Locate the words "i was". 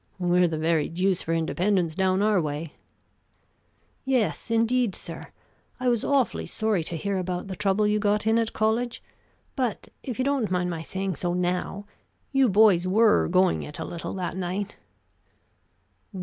5.79-6.03